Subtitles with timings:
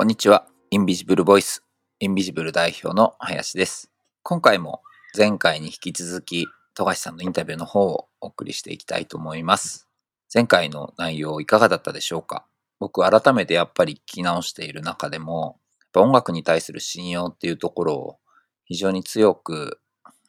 [0.00, 0.46] こんにちは。
[0.70, 1.62] インビジブルボイス、
[1.98, 3.90] インビジブル代表の林です。
[4.22, 4.80] 今回も
[5.14, 9.88] 前回に引き続き、富樫さんのインタビューの方をお送りしていきたいと思います。
[10.34, 12.46] 前回の内容いかがだったでしょうか？
[12.78, 18.16] 僕改めてやっぱり聞き直している中でも、やっぱ音楽に対する信用っていうところを
[18.64, 19.80] 非常に強く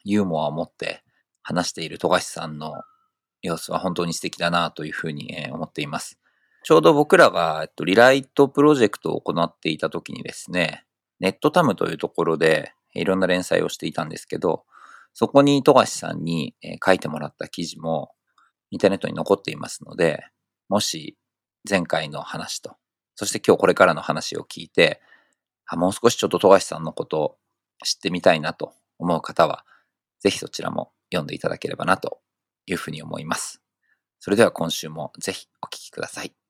[0.04, 1.02] ユーモアを持って
[1.42, 2.82] 話している富樫さんの
[3.40, 6.18] 様子は本当に素敵だなというふうに思っています。
[6.64, 10.84] ちょうど僕らが、えっと、リライトプロジェクトを行っていた時にですね、
[11.18, 14.64] ネットタムというところでいろんな連載をしていたんですけど、
[15.12, 18.12] そこに富樫さんに書いてもらった記事も
[18.70, 20.24] インターネットに残っていますので、
[20.68, 21.16] もし
[21.68, 22.76] 前回の話と、
[23.14, 25.00] そして今日これからの話を聞いて、
[25.66, 27.36] あもう少しちょっと富樫さんのことを
[27.84, 29.64] 知ってみたいなと思う方は、
[30.20, 32.20] ぜひそちらも読んでいただければなと
[32.66, 33.60] いうふうに思います。
[34.20, 36.41] それでは今週もぜひお聞きください。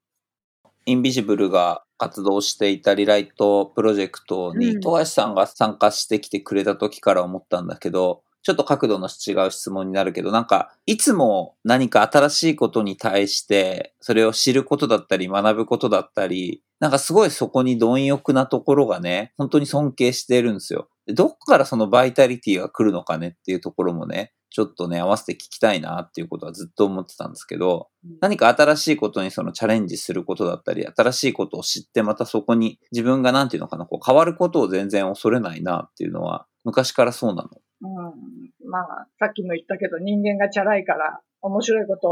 [0.86, 20.88] インビジブルが活動していたリライトプロジェクトに、富樫さんが参加してきてくれた時から思ったんだけど、ちょっと角度の違う質問になるけど、なんか、いつも何か新しいことに対して、それを知ることだったり、学ぶことだったり、なんかすごいそこに貪欲なところがね、本当に尊敬してるんですよ。
[21.06, 27.88] どっからそのバイタリティが来るのかねっていうところもね、ちょっとね、合わせて聞きたいなっていうことはずっと思ってたんですけど、
[28.20, 37.48] 何か新しいことにそのチャレンジすることだったり、新しいことを知ってまたそこに自分がなんていうのかな、こう変わることを全然恐れないなっていうのは、昔からそうなの。
[37.80, 38.68] うん。
[38.68, 42.08] まあ、さっきも言ったけど人間がチャラいから、面白いこと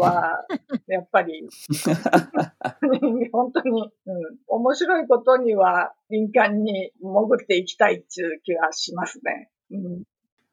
[0.00, 0.46] は、
[0.88, 1.46] やっぱり、
[3.30, 9.50] 本当に、うん、面白いことには敏感に潜っていきたいっていう気はしますね。
[9.70, 10.02] うん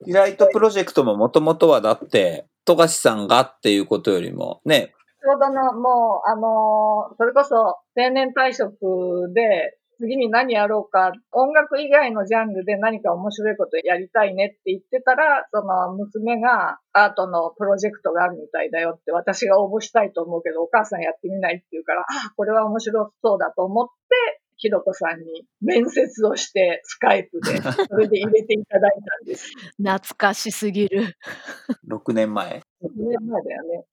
[0.06, 4.94] リライトプロジェクトももともとはだって、富樫さんがっていうことよりもね。
[5.22, 27.58] ちょうどの、もう、あのー、それこそ定年退職で、次に何やろうか、音楽以外のジャンルで何か面白いことやりたいねって言ってたら、その娘がアートのプロジェクトがあるみたいだよって私が応募したいと思うけどお母さんやってみないって言うから、あ、これは面白そうだと思って、ひろこさんに面接をして、スカイプで、
[27.90, 29.50] それで入れていただいたんです。
[29.78, 31.16] 懐かしすぎる。
[31.90, 33.86] 6年前 ?6 年前だよね。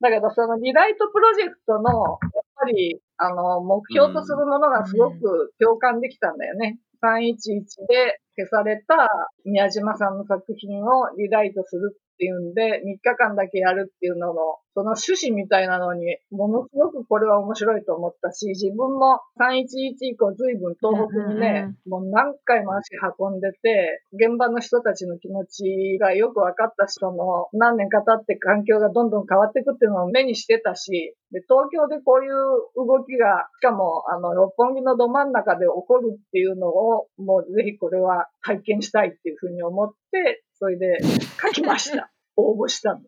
[0.00, 6.78] だけど、そのリライトプロジェクトの、やっぱり、あの、目標とするものがすごく共感できたんだよね。
[7.02, 9.08] 311で消された
[9.44, 14.34] 宮島さんの作品をリライトするっていうんで、3日間だけやるっていうのの、
[14.74, 32.32] その趣旨みたいなのに、ものすごくこれは面白いと思ったし、自分も311以降随分東北にね、もう何回も足運んでて、現場の人たちの気持ちがよく分かった人の何年か経って環境がどんどん変わっていくっていうのを目にしてたし、で、東京でこういう
[32.76, 40.98] 動きが、しかも、あの、六本木のど真ん中で起こるっていうのを、もうぜひこれは体験したいっていうふうに思って、それで
[41.40, 42.10] 書きました。
[42.36, 43.00] 応募したの。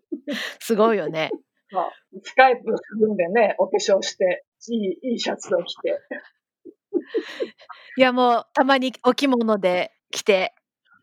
[0.59, 1.31] すごいよね。
[2.23, 6.01] スカイプするんでね、お化粧して、いい、いいシャツを着て。
[7.97, 10.55] いや、もう、たまにお着物で着て。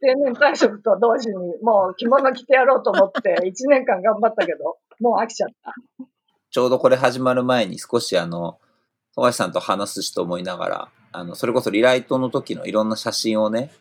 [0.02, 5.74] 定年退職と同時に、もう着物着てやろうと思って、 1年間頑張ったけど、もう飽きちゃった。
[6.50, 8.60] ちょうどこれ始まる前に少しあの、
[9.16, 13.72] 富樫さんと話すしと思いながら、あの、それこそリライトの時のいろんな写真をね、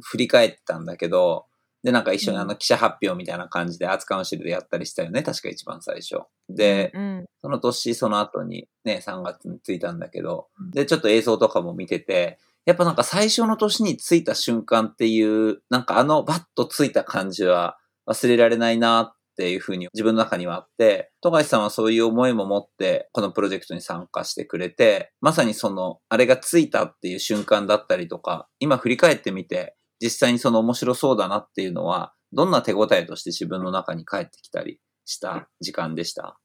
[0.00, 1.46] 振り返ったんだけど、
[1.82, 5.22] で、なんか一緒にあの記者発表みたいな感じでアーツカウンシルでやったりしたよね。
[5.22, 6.16] 確か一番最初。
[6.48, 36.38] で、うん、その年、その後にね、3月に着いたんだけど、で、ちょっと映像とかも見てて、やっぱなんか最初の年に着いた瞬間っていう、なんかあのバッと着いた感じは忘れられないなっていうふうに自分の中にはあって、富樫さんはそういう思いも持ってこのプロジェクトに参加してくれて、まさにその、あれが着いたっていう瞬間だったりとか、今振り返ってみて、実際にその面白そうだなっていうのは、どんな手応えとして自分の中に返ってきたりした時間でした？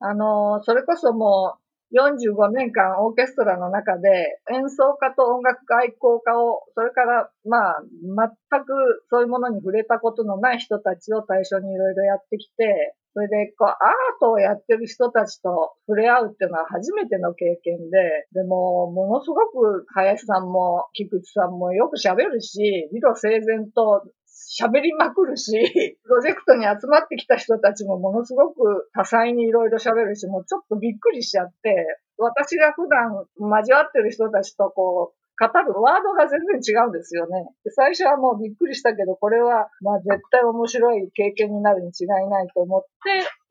[0.00, 1.61] あの、それこそもう
[1.92, 7.82] 45年間オーケストラの中で演奏家と音楽愛好家を、それからまあ
[8.50, 13.76] 全くそういうものに触れたことのない人たちを対象にいろいろやってきて、それで、こう、アー
[14.20, 24.02] トをやってる人たちと触れ合うっていうのは初めての経験で、でも、ものすごく林さんも菊池さんもよく喋るし、理路整然と
[24.52, 25.52] 喋りまくるし、
[26.04, 37.48] プロジェクトに集まってきた人たちもものすごく多彩にいろいろ喋るし、もうちょっとびっくりしちゃって、私が普段交わってる人たちとこう、語るワードが全然違うんですよね。
[37.74, 42.88] 最初はもうびっくりしたけど、これはまあ絶対面白い経験になるに違いないと思って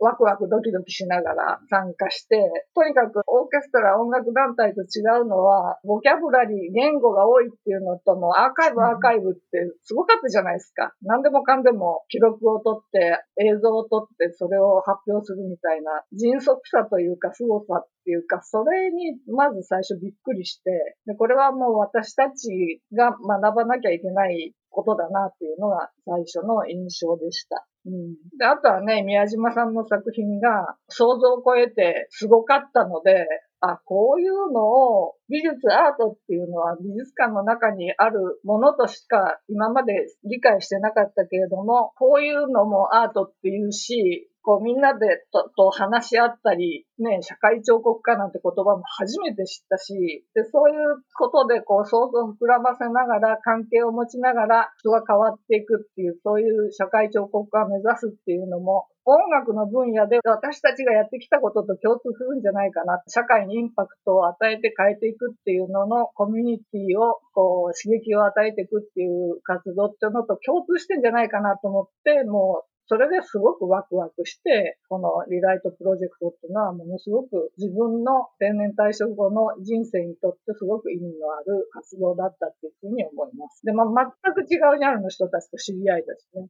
[0.01, 2.42] ワクワクドキドキしながら参加して、
[2.74, 9.39] とにかくオーケストラ音楽団体と違うのは、ボキャブラリー、言語が多いっていうのとも、アーカイブ、アーカイブって
[9.83, 10.92] すごかったじゃないですか。
[11.03, 27.68] 何でもかんでも記録を取って、映像を撮って、それを発表するみたいな、迅速さというか、凄さっていうか、それにまず最初びっくりして、でこれはもう私たちが学ばなきゃいけないことだなっていうのが最初の印象でした。
[27.86, 33.25] うん、であとはね、宮島さんの作品が想像を超えてすごかったので、
[33.60, 39.94] あ、こういうのを美術アートっていうのは美術館の中にあるものとしか今まで
[40.24, 63.01] 理解してなかったけれども、こういうのもアートっていうし、こうみんなでとと話し合ったり、ね、社会彫刻家なんて言葉も初めて知ったし、で、そういうことでこう想像を膨らませながら、関係を持ちながら人が変わっていくっていう、そういう社会彫刻家を目指すっていうのも、音楽の分野で私たちがやってきたことと共通するんじゃないかな。
[63.07, 83.61] 社会にインパクトを与えて変えていくっていうののコミュニティをこう刺激を与えていくっていう活動っていうのと共通してんじゃないかなと思って、もうそれですごくワクワクして、このリライトプロジェクトっていうのはものすごく自分の定年退職後の人生にとってすごく意味のある活動だったっていうふうに思います。
[83.63, 86.49] で、まあ、全く違うジャンルの人たちと知り合いですね。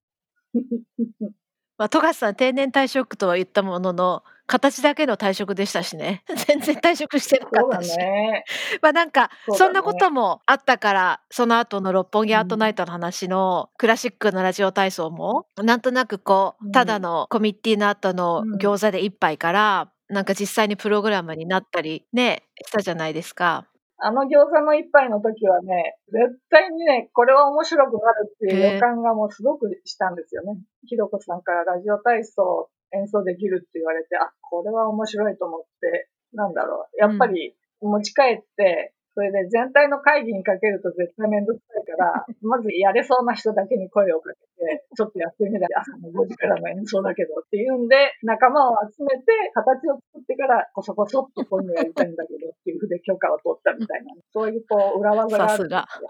[1.77, 6.24] まあ、富樫さん定年退職とは言ったものの形だけの退職でしたしね。
[6.45, 8.44] 全然退職してなかったし、ね。
[8.83, 16.71] まあなんかそんなこともあったからその後の六本木アートナイトの話のクラシックのラジオ体操もなんとなくこううん。
[16.74, 23.68] ただのコミッティの後のうん餃子で一杯からなんか実際にプログラムになったりねしたじゃないですか。
[24.03, 30.57] あの餃子の一杯の時はね、絶対にね、これは面白くなるっていう予感がもうすごくしたんですよね。
[30.88, 36.97] ひろこさんからラジオ体操演奏できるって言われて、あ、これは面白いと思って、なんだろう。
[36.97, 56.07] やっぱり持ち帰って、それで全体の会議にかけると絶対めんどくさいから、 まずやれそうな人だけに声をかけて、ちょっとやってみたら、朝の5時からの演奏だけどっていうんで、仲間を集めて、形を作ってから、こそこそっとこういうのやりたいんだけどっていうふうで許可を取ったみたいな、そういうこう裏技があるんですよ。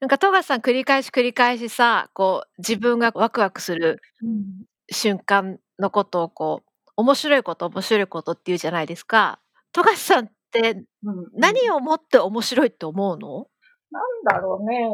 [0.00, 4.00] なんか富樫さん繰り返し繰り返しさこう自分がワクワクする。
[4.22, 9.40] うん瞬間のことをこう面白いこと面白いことっていうじゃないですか。
[9.72, 13.46] 富樫さんってうん何をもって面白いって思うの？
[13.90, 14.88] なんだろうね。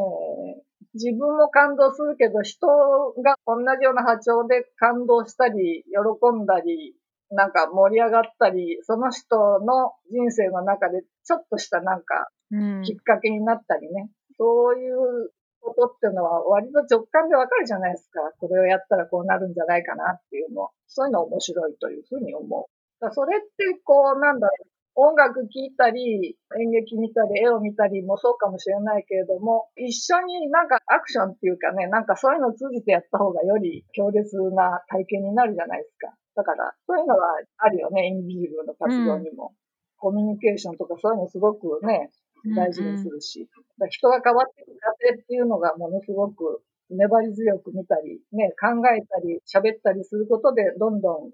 [0.93, 6.95] 自分も感動するけど、人が同じような波長で感動したり、喜んだり、
[7.29, 14.09] なんか盛り上がったり、その人の人生の中でちょっとしたなんかうんきっかけになったりね。
[14.39, 15.31] そういう
[15.67, 18.21] ことっていうのは割と直感でわかるじゃないですか。
[18.39, 20.69] これをやったらこうなるんじゃないかなっていうの。
[20.87, 22.65] そういうの面白いというふうに思う。
[23.03, 23.47] だそれって
[23.83, 24.67] こうなんだろう。
[24.99, 36.17] 音楽聴いたり、演劇見たり、絵を見たりもそうかもしれないけれども、一緒になんかアクションっていうかね、なんかそういうのを通じてやった方がより強烈な体験になるじゃないですか。
[36.35, 39.53] だから、そういうのはあるよね、インビジブルの活動にも。
[39.99, 42.09] コミュニケーションとかそういうのすごくね、
[42.55, 43.49] 大事にするし、
[43.79, 51.29] だから人が変わっていく過程っていうのがものすごく粘り強く見たり、ね、考えたり喋ったりすることで、どんどん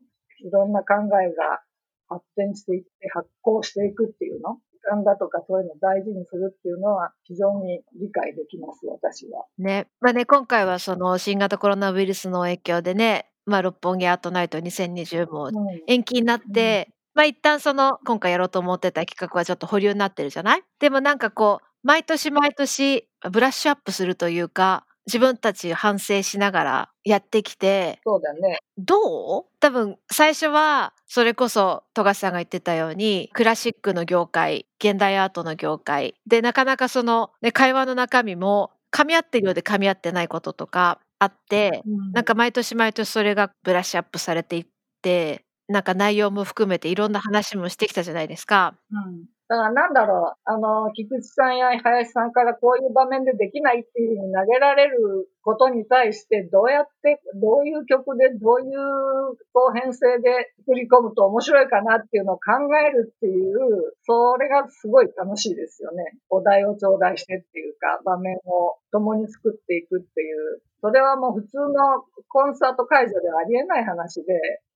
[0.46, 1.62] いろんな考えが
[2.10, 4.58] 発展していって発行していくっていうの？
[4.74, 9.46] 時間だとかそういうのを大事にするっていうのは非常に理解できます、私は。
[9.58, 15.54] ね、まあね今回はその新型コロナウイルスの影響でね、まあ六本木アートナイト2020もうん。
[15.88, 20.64] 延期になって、まあ一旦その今回やろうと思ってた企画はちょっと保留になってるじゃない？
[20.80, 28.60] でもなんかこう毎年毎年ブラッシュアップするというか自分たち反省しながらやってきてそうだね。
[28.78, 29.46] どう？
[29.60, 44.66] 多分最初はそれこそ富樫さんが言ってたようにクラシックの業界現代アートの業界でなかなかその、ね、会話の中身も噛み合ってるようで噛み合ってないこととかあってなんか毎年毎年それがブラッシュアップされていっ
[45.02, 48.76] てなんか内容も含めていろんな話もしてきたじゃないですか。
[48.92, 49.26] うん。
[49.50, 66.18] だからなんだろう、あの、菊池さんや林さんからこういう場面でできないっていうふうに投げられることに対して、どうやって、どういう曲で、どういうこう編成で作り込むと面白いかなっていうのを考えるっていう、それがすごい楽しいですよね。
[66.30, 70.64] お題を頂戴してっていうか、場面を共に作っていくっていう。
[70.82, 74.34] それはもう普通のコンサート会場ではありえない話で、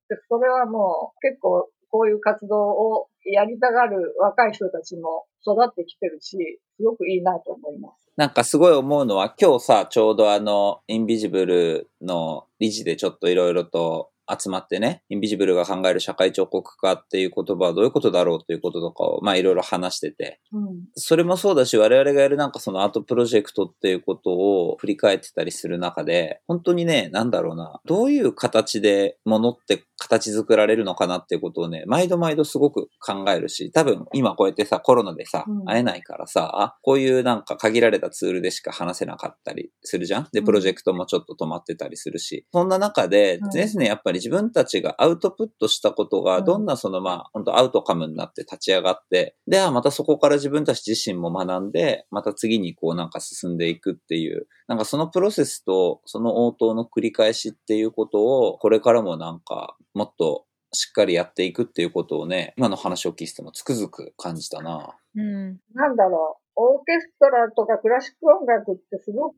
[0.09, 6.37] でそれはもう結構こういう活動をやりたがる若い人たちも育ってきてるし、
[6.77, 8.07] すごくいいなと思います。
[8.15, 20.85] なんかすごい思うのは今日さちょうどあのインビジブルの理事でちょっといろいろと集まってね、インビジブルが考える社会彫刻家っていう言葉はどういうことだろうということとかを、まあいろいろ話してて、うん。
[20.95, 40.27] それもそうだし、我々がやるなんかそのアートプロジェクトっていうことを振り返ってたりする中で、本当にね、なんだろうな、どういう形で物って形作られるのかなっていうことをね、毎度毎度すごく考えるし、多分今こうやってさ、コロナでさうん、会えないからさ、こういうなんか限られたツールでしか話せなかったりするじゃん。
[40.31, 40.45] で、うん。
[40.45, 64.95] プロジェクトもちょっと止まってたりするし、そんな中でうん、ですね、やっぱり自分たちがアウトプットしたことが、うんどんなそのまあ、本当アウトカムになって立ち上がって、で、あまたそこから自分たち自身も学んで、また次にこうなんか進んでいくっていう、なんかそのプロセスとその応答の繰り返しっていうことを、これからもなんかもっとしっかりやっていくっていうことをね、今の話を聞いててもつくづく感じたな。
[65.15, 65.57] うん。
[65.73, 66.43] なんだろう。
[66.59, 69.35] オーケストラとかクラシック音楽ってすごく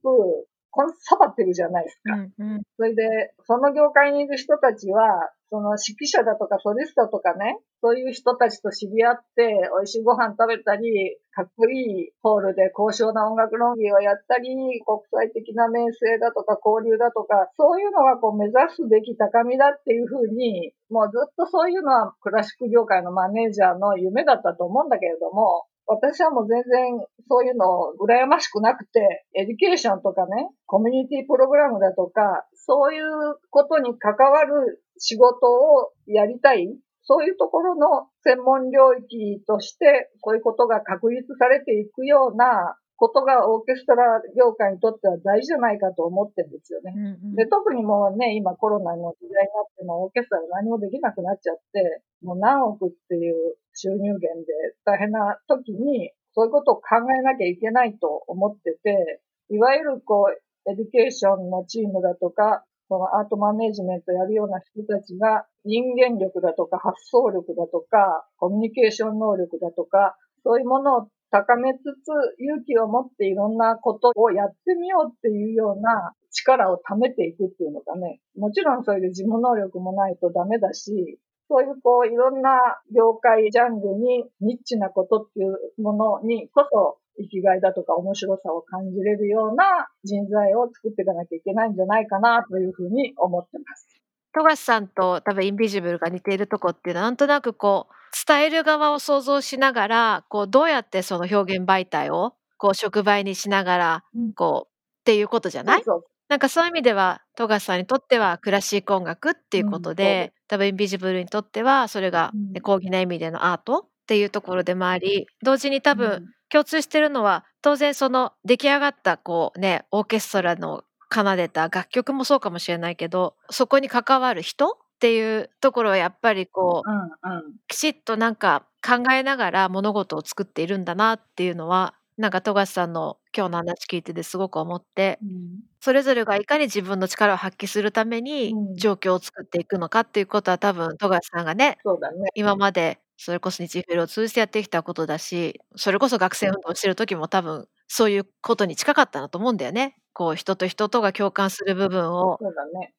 [0.71, 2.13] コンサバティブじゃないですか。
[2.13, 2.33] うん。
[2.37, 2.61] うん。
[2.77, 14.53] それで、その業界にいる人たちは、その指揮者だとかソリストとかね、そういう人たちと知り合って、美味しいご飯食べたり、かっこいいホールで高尚な音楽論議をやったり、
[14.85, 33.03] 国際的な名声だとか交流だとか、そういうのがこう目指すべき高みだっていうふうに、もうずっとそういうのはクラシック業界のマネージャーの夢だったと思うんだけれども、私はもう全然そういうの羨ましくなくて、 education とかね、コミュニティプログラムだとか、そういう
[33.49, 36.69] ことに関わる仕事をやりたい。
[37.01, 46.93] そういうところの専門領域として、こういうことが確立されていくようなことがオーケストラ業界にとっては大事じゃないかと思ってるんですよね。
[47.23, 47.35] うん。
[47.35, 54.51] で、特にもうね、今コロナの時代になってもオーケストラが何もできなくなっちゃって、もう何億っていう収入源で
[54.83, 72.09] 大変な時に、そういうことを考えなきゃいけないと思ってて、いわゆるこう、 education のチームだとか、そのアートマネジメントやるような人たちが人間力だとか発想力だとか、コミュニケーション能力だとか、そういうものを高めつつ
[72.41, 81.19] 勇気を持っていろんなことをやってみようっていうような力を貯めていくっていうのがね、もちろんそういう事務能力もないとダメだし、
[81.49, 93.87] そういうこういろんな業界ジャンルにニッチなことっていうものにこそ生きがいだとか面白さを感じれるような人材を作っていかなきゃいけないんじゃないかなというふうに思ってます。
[94.31, 97.93] 富樫さんと多分インビジブルが似ているとこっていうのはなんとなくこう
[98.27, 104.33] 伝える側を想像しながらこうどうやってその表現媒体をこう触媒にしながらうん。
[104.33, 104.69] こう
[105.01, 105.83] っていうことじゃない？
[105.83, 112.53] そうなんかそういう意味では富樫さんにとってはクラシック音楽っていうことで、多分インビジブルにとってはそれが、うん。
[112.53, 116.25] ね、講義な意味でのアートっていうところでもあり同時に多分、うん。
[116.51, 127.53] 共通してるのは当然その出来上がったこうねオーケストラの奏でた楽曲もそうかもしれないけどそこに関わる人っていうところはやっぱりこううんうん。
[127.67, 141.77] きちっとなんか考えながら物事を作っているんだなっていうのはなんか富樫さんの今日の話聞いててすごく思ってうんそれぞれがいかに自分の力を発揮するためにうん状況を作っていくのかっていうことは多分富樫さんがね
[142.17, 142.29] ね。
[142.35, 149.95] 今までそれこそ日フェルを通じてやってきたことだしそれこそ学生運動してる時も多分そういうことに近かったなと思うんだよね。
[150.13, 152.41] こう人と人とが共感する部分を。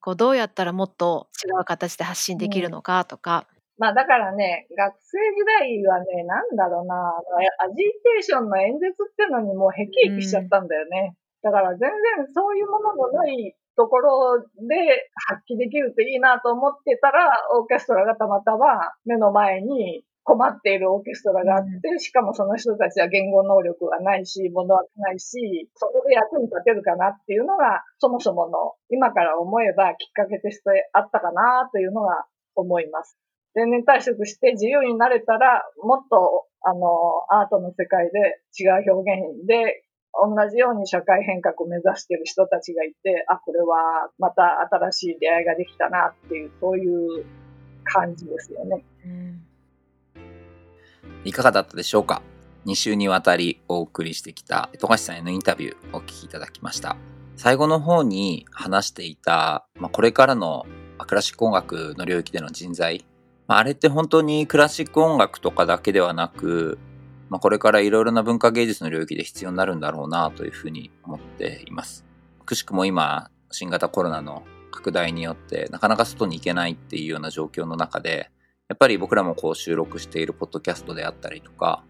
[0.01, 3.47] こうどうやったらもっと違う形で発信できるのかとか、
[3.81, 7.17] まあだからね、学生時代はね、なんだろうな、
[7.65, 11.17] アジテーションの演説ってのにもうヘキヘキしちゃったんだよね。
[11.43, 33.17] だから全然そういうものもないところで発揮できるといいなと思ってたら、オーケストラがたまたま目の前に困っているオーケストラがあって、しかもその人たちは言語能力がないし、物はないし、そこで役に立てるかなっていうのが、そもそもの今から思えばきっかけとしてあったかなというのが思います。
[33.55, 47.25] 定年退職して自由になれたら、もっと、あの、アートの世界で違う表現で、同じように社会変革を目指している人たちがいて、あ、これはまた新しい出会いができたなっていう、そういう
[47.85, 48.85] 感じですよね。
[51.25, 52.23] いかがだったでしょうか
[52.67, 56.97] ?2 週にわたりお送りしてきた富樫さんへのインタビューお聞きいただきました。
[57.37, 60.67] 最後の方に話していた、まあ、これからの
[61.07, 63.05] クラシック音楽の領域での人材。
[63.51, 66.79] まあ、あれって本当にクラシック音楽とかだけではなく、
[67.31, 72.05] まあ、これからいろいろな文化芸術の領域で必要になるんだろうなというふうに思っています。
[72.47, 78.31] くしくも今、新型コロナの拡大によってなかなか外に行けないっていうような状況の中で、
[78.69, 81.83] やっぱり僕らもこう収録しているポッドキャストであったりとか、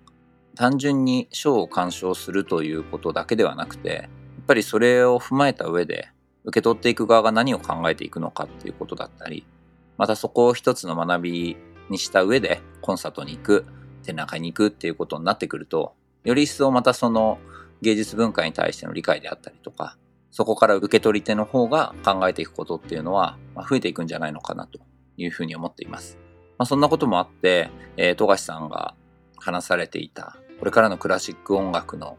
[0.56, 4.08] 単純に賞を鑑賞するということだけではなくて、や
[4.40, 6.08] っぱりそれを踏まえた上で、
[6.44, 9.44] 受け取っていく側が何を考えていくのかっていうことだったり、
[10.00, 11.56] またそこを一つの学び
[11.90, 13.66] にした上でコンサートに行く、
[14.02, 15.92] 展覧会に行くっていうことになってくると、
[16.24, 17.36] より一層またその
[17.82, 19.98] 芸術文化に対しての理解であったりとか、
[20.30, 23.36] そこから受け取り手の方が考えていくことっていうのは
[23.68, 24.80] 増えていくんじゃないのかなと
[25.18, 26.16] いうふうに思っています。
[26.56, 28.94] まあ、そんなこともあって、えー、富樫さんが
[29.36, 32.16] 話されていた、これからのクラシック音楽の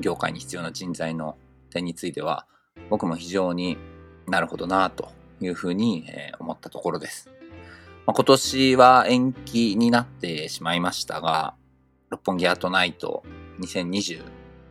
[0.00, 1.38] 業界に必要な人材の
[1.70, 2.46] 点については、
[2.90, 3.78] 僕も非常に
[4.28, 5.12] なるほどなと
[5.46, 6.06] いうふうに
[6.38, 7.30] 思ったところです。
[8.06, 11.54] まあ、今年は延期になってしまいましたが、
[12.10, 13.22] 六本木アートナイト
[13.60, 14.18] 2020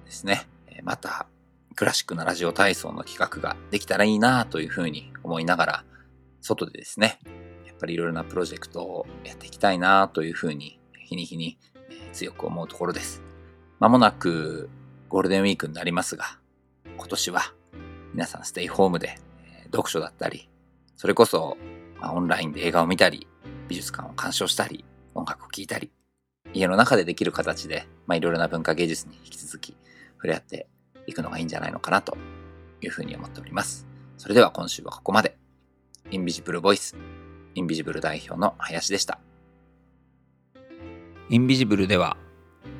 [0.06, 0.48] ですね。
[0.84, 1.28] また
[1.76, 5.84] クラシックなラジオ体操の企画ができたらいいなというふうに思いながら、
[6.42, 7.20] 外でですね、
[7.66, 11.58] やっぱりいろいろなプロジェクトをやっていきたいなというふうに、日に日に
[12.14, 13.22] 強く思うところです。
[13.80, 14.70] まもなく
[15.10, 16.38] ゴールデンウィークになりますが、
[16.98, 17.42] 今年は
[18.14, 19.18] 皆さんステイホームで
[19.72, 20.51] 読書だったり、
[21.02, 21.58] それこそ、
[22.00, 23.26] まオンラインで映画を見たり、
[23.68, 25.90] 美術館を鑑賞したり、音楽を聴いたり、
[26.54, 29.76] 家の中でできる形で、まあ、いろいろな文化芸術に引き続き
[30.18, 30.68] 触れ合って
[31.08, 32.16] いくのがいいんじゃないのかなと
[32.82, 33.88] いうふうに思っております。
[34.16, 35.36] それでは今週はここまで。
[36.12, 36.96] インビジブルボイス、
[37.56, 39.20] インビジブル代表の林でした。
[41.32, 42.16] インビジブルでは、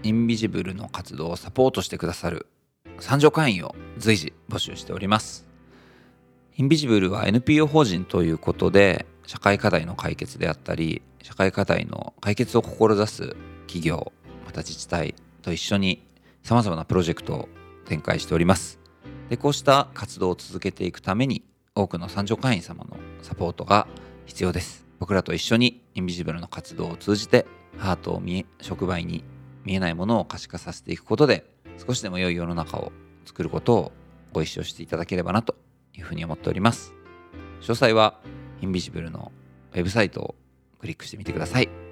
[0.04, 2.46] インビジブルの活動をサポートしてくださる
[3.00, 5.50] 参助会員を随時募集しております。
[6.58, 13.36] インビジブルは NPO 法人ということで、社会課題の解決であったり、社会課題の解決を志す
[13.68, 14.12] 企業、
[14.46, 16.06] また自治体と一緒に
[16.44, 17.50] 様々なプロジェクトを
[17.86, 18.80] 展開しております。
[19.30, 21.42] で、こうした活動を続けていくために、
[21.74, 23.88] 多くの参助会員様のサポートが
[24.26, 24.86] 必要です。
[25.00, 27.46] 僕らと一緒にインビジブルの活動を通じて、
[27.78, 29.24] ハートを見え、触媒に
[29.64, 31.46] 見えないものを可視化させていくことで、
[31.88, 32.92] 少しでも良い世の中を
[33.26, 33.92] 作ることを
[34.34, 35.56] ご一緒していただければなと
[35.94, 36.94] いうふうに思っております。
[37.62, 38.20] 詳細は
[38.62, 39.32] インビジブルの
[39.74, 40.36] ウェブサイトを
[40.80, 41.91] クリックしてみてください。